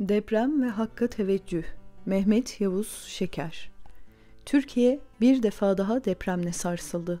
[0.00, 1.64] Deprem ve Hakka Teveccüh
[2.06, 3.70] Mehmet Yavuz Şeker
[4.46, 7.20] Türkiye bir defa daha depremle sarsıldı.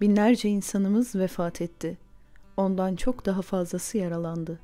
[0.00, 1.98] Binlerce insanımız vefat etti.
[2.56, 4.60] Ondan çok daha fazlası yaralandı.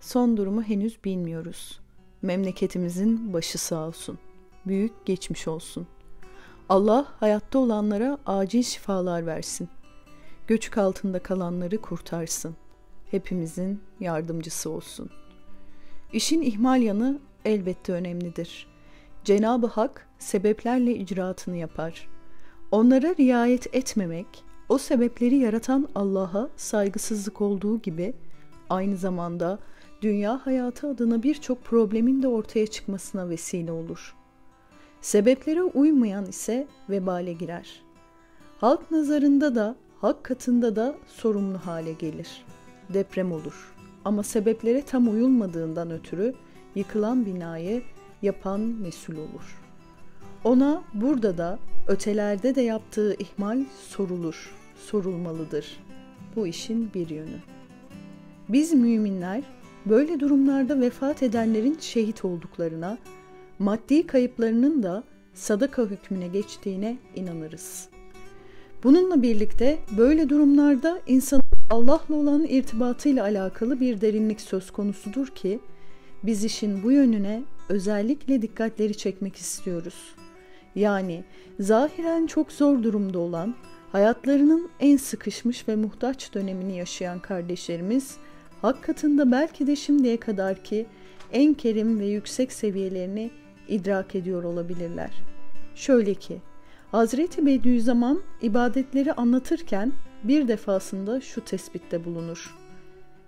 [0.00, 1.80] Son durumu henüz bilmiyoruz.
[2.22, 4.18] Memleketimizin başı sağ olsun.
[4.66, 5.86] Büyük geçmiş olsun.
[6.68, 9.68] Allah hayatta olanlara acil şifalar versin.
[10.46, 12.56] Göçük altında kalanları kurtarsın.
[13.10, 15.23] Hepimizin yardımcısı olsun.''
[16.14, 18.66] İşin ihmal yanı elbette önemlidir.
[19.24, 22.08] Cenab-ı Hak sebeplerle icraatını yapar.
[22.70, 24.26] Onlara riayet etmemek,
[24.68, 28.14] o sebepleri yaratan Allah'a saygısızlık olduğu gibi
[28.70, 29.58] aynı zamanda
[30.02, 34.14] dünya hayatı adına birçok problemin de ortaya çıkmasına vesile olur.
[35.00, 37.82] Sebeplere uymayan ise vebale girer.
[38.60, 42.44] Halk nazarında da, hak katında da sorumlu hale gelir.
[42.88, 43.73] Deprem olur.''
[44.04, 46.34] Ama sebeplere tam uyulmadığından ötürü
[46.74, 47.82] yıkılan binayı
[48.22, 49.60] yapan mesul olur.
[50.44, 55.80] Ona burada da ötelerde de yaptığı ihmal sorulur, sorulmalıdır.
[56.36, 57.38] Bu işin bir yönü.
[58.48, 59.42] Biz müminler
[59.86, 62.98] böyle durumlarda vefat edenlerin şehit olduklarına,
[63.58, 67.88] maddi kayıplarının da sadaka hükmüne geçtiğine inanırız.
[68.84, 75.60] Bununla birlikte böyle durumlarda insan Allah'la olan irtibatıyla alakalı bir derinlik söz konusudur ki
[76.22, 80.14] biz işin bu yönüne özellikle dikkatleri çekmek istiyoruz.
[80.74, 81.24] Yani
[81.60, 83.54] zahiren çok zor durumda olan,
[83.92, 88.16] hayatlarının en sıkışmış ve muhtaç dönemini yaşayan kardeşlerimiz
[88.62, 90.86] hak katında belki de şimdiye kadar ki
[91.32, 93.30] en kerim ve yüksek seviyelerini
[93.68, 95.10] idrak ediyor olabilirler.
[95.74, 96.40] Şöyle ki
[96.94, 99.92] Hazreti Bediüzzaman ibadetleri anlatırken
[100.24, 102.54] bir defasında şu tespitte bulunur.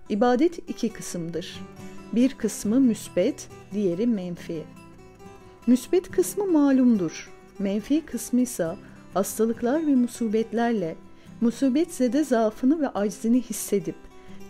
[0.09, 1.59] İbadet iki kısımdır.
[2.13, 4.63] Bir kısmı müsbet, diğeri menfi.
[5.67, 7.31] Müsbet kısmı malumdur.
[7.59, 8.75] Menfi kısmı ise
[9.13, 10.95] hastalıklar ve musibetlerle
[11.41, 13.97] musibet zede zaafını ve aczini hissedip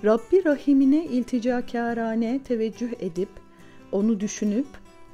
[0.06, 3.30] Rabbi Rahimine ilticakârane teveccüh edip
[3.92, 4.68] onu düşünüp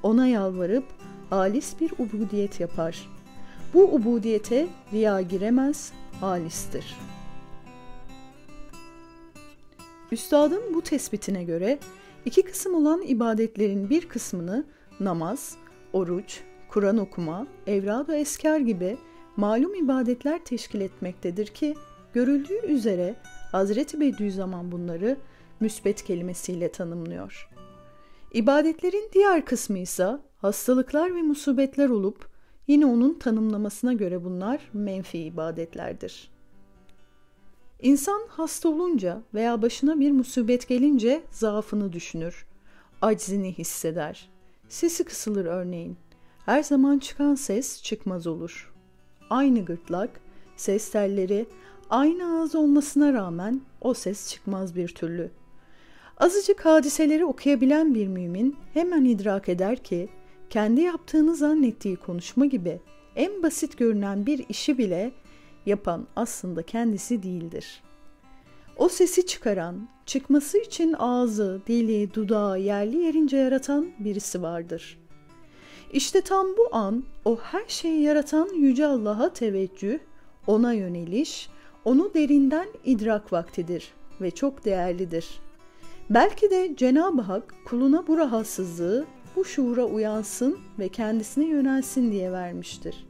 [0.04, 0.86] ona yalvarıp
[1.30, 3.13] halis bir ubudiyet yapar.''
[3.74, 6.98] Bu ubudiyete riya giremez, halistir.
[10.12, 11.80] Üstadın bu tespitine göre
[12.26, 14.66] iki kısım olan ibadetlerin bir kısmını
[15.00, 15.58] namaz,
[15.94, 18.98] oruç, Kur'an okuma, evrad ve eskar gibi
[19.38, 21.76] malum ibadetler teşkil etmektedir ki
[22.14, 23.16] görüldüğü üzere
[23.52, 25.18] Hazreti Bediüzzaman bunları
[25.60, 27.50] müsbet kelimesiyle tanımlıyor.
[28.34, 32.33] İbadetlerin diğer kısmı ise hastalıklar ve musibetler olup
[32.68, 36.32] Yine onun tanımlamasına göre bunlar menfi ibadetlerdir.
[37.82, 42.46] İnsan hasta olunca veya başına bir musibet gelince zaafını düşünür,
[43.02, 44.30] aczini hisseder.
[44.70, 45.98] Sesi kısılır örneğin.
[46.46, 48.74] Her zaman çıkan ses çıkmaz olur.
[49.30, 50.10] Aynı gırtlak,
[50.56, 51.46] ses telleri,
[51.90, 55.32] aynı ağız olmasına rağmen o ses çıkmaz bir türlü.
[56.18, 60.10] Azıcık hadiseleri okuyabilen bir mümin hemen idrak eder ki
[60.54, 62.80] kendi yaptığını zannettiği konuşma gibi
[63.16, 65.12] en basit görünen bir işi bile
[65.66, 67.84] yapan aslında kendisi değildir.
[68.78, 75.00] O sesi çıkaran, çıkması için ağzı, dili, dudağı yerli yerince yaratan birisi vardır.
[75.94, 80.00] İşte tam bu an o her şeyi yaratan Yüce Allah'a teveccüh,
[80.48, 81.50] ona yöneliş,
[81.86, 85.28] onu derinden idrak vaktidir ve çok değerlidir.
[86.10, 89.06] Belki de Cenab-ı Hak kuluna bu rahatsızlığı
[89.36, 93.08] bu şuura uyansın ve kendisine yönelsin diye vermiştir.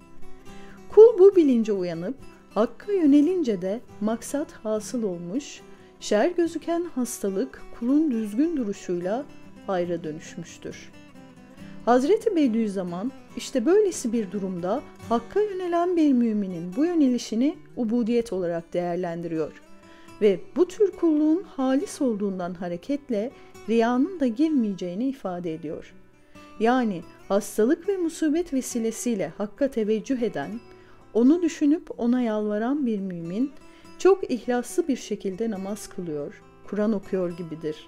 [0.90, 2.16] Kul bu bilince uyanıp
[2.54, 5.62] Hakk'a yönelince de maksat hasıl olmuş,
[6.00, 9.26] şer gözüken hastalık kulun düzgün duruşuyla
[9.68, 10.92] hayra dönüşmüştür.
[11.86, 19.52] Hazreti Bediüzzaman işte böylesi bir durumda Hakk'a yönelen bir müminin bu yönelişini ubudiyet olarak değerlendiriyor
[20.22, 23.32] ve bu tür kulluğun halis olduğundan hareketle
[23.70, 26.03] riyanın da girmeyeceğini ifade ediyor.''
[26.60, 30.60] Yani hastalık ve musibet vesilesiyle Hakk'a teveccüh eden,
[31.14, 33.52] onu düşünüp ona yalvaran bir mümin
[33.98, 37.88] çok ihlaslı bir şekilde namaz kılıyor, Kur'an okuyor gibidir.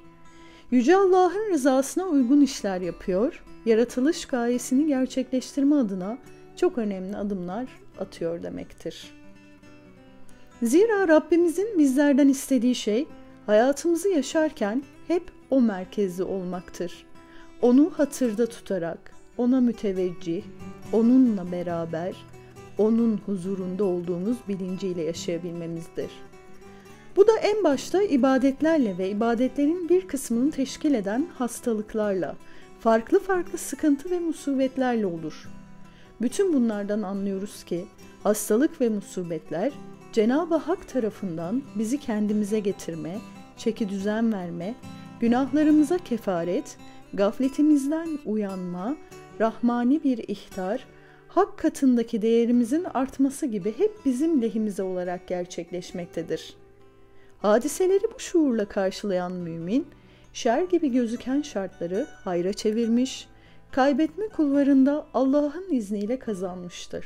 [0.71, 6.17] Yüce Allah'ın rızasına uygun işler yapıyor, yaratılış gayesini gerçekleştirme adına
[6.55, 7.67] çok önemli adımlar
[7.99, 9.11] atıyor demektir.
[10.63, 13.07] Zira Rabbimizin bizlerden istediği şey
[13.45, 17.05] hayatımızı yaşarken hep o merkezli olmaktır.
[17.65, 20.43] Onu hatırda tutarak, ona müteveccih,
[20.93, 22.15] onunla beraber,
[22.77, 26.11] onun huzurunda olduğumuz bilinciyle yaşayabilmemizdir.
[27.15, 32.35] Bu da en başta ibadetlerle ve ibadetlerin bir kısmını teşkil eden hastalıklarla,
[32.79, 35.49] farklı farklı sıkıntı ve musibetlerle olur.
[36.21, 37.85] Bütün bunlardan anlıyoruz ki
[38.23, 39.73] hastalık ve musibetler
[40.13, 43.17] Cenab-ı Hak tarafından bizi kendimize getirme,
[43.57, 44.75] çeki düzen verme,
[45.19, 46.77] günahlarımıza kefaret,
[47.15, 48.97] gafletimizden uyanma,
[49.39, 50.87] rahmani bir ihtar,
[51.27, 56.55] hak katındaki değerimizin artması gibi hep bizim lehimize olarak gerçekleşmektedir.
[57.39, 59.87] Hadiseleri bu şuurla karşılayan mümin,
[60.33, 63.27] şer gibi gözüken şartları hayra çevirmiş,
[63.71, 67.05] kaybetme kulvarında Allah'ın izniyle kazanmıştır.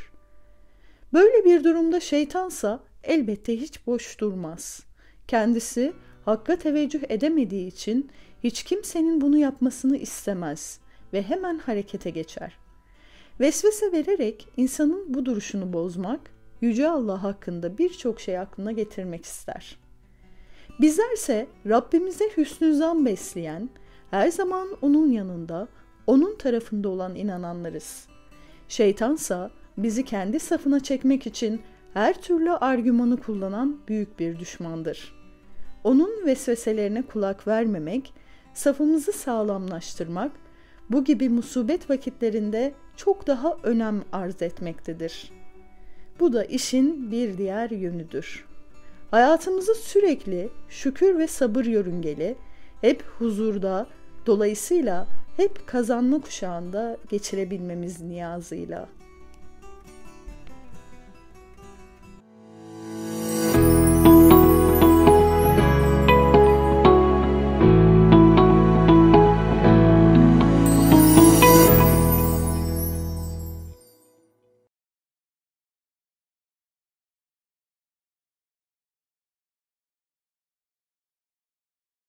[1.13, 4.83] Böyle bir durumda şeytansa elbette hiç boş durmaz.
[5.27, 5.94] Kendisi
[6.25, 8.09] hakka teveccüh edemediği için
[8.44, 10.80] hiç kimsenin bunu yapmasını istemez
[11.13, 12.57] ve hemen harekete geçer.
[13.39, 16.19] Vesvese vererek insanın bu duruşunu bozmak,
[16.62, 19.77] Yüce Allah hakkında birçok şey aklına getirmek ister.
[20.81, 23.69] Bizlerse Rabbimize hüsnü zan besleyen,
[24.12, 25.68] her zaman onun yanında,
[26.07, 28.07] onun tarafında olan inananlarız.
[28.68, 31.62] Şeytansa bizi kendi safına çekmek için
[31.94, 35.15] her türlü argümanı kullanan büyük bir düşmandır.
[35.83, 38.13] Onun vesveselerine kulak vermemek,
[38.59, 40.31] safımızı sağlamlaştırmak,
[40.89, 45.31] bu gibi musibet vakitlerinde çok daha önem arz etmektedir.
[46.19, 48.45] Bu da işin bir diğer yönüdür.
[49.11, 52.35] Hayatımızı sürekli şükür ve sabır yörüngeli,
[52.81, 53.88] hep huzurda,
[54.25, 55.07] dolayısıyla
[55.38, 58.89] hep kazanma kuşağında geçirebilmemiz niyazıyla.